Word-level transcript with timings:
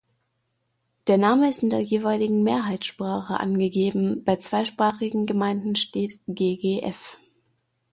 Der 1.05 1.19
Name 1.19 1.47
ist 1.47 1.61
in 1.61 1.69
der 1.69 1.81
jeweiligen 1.81 2.41
Mehrheitssprache 2.41 3.39
angegeben, 3.39 4.23
bei 4.23 4.35
zweisprachigen 4.37 5.27
Gemeinden 5.27 5.75
steht 5.75 6.19
ggf. 6.27 7.19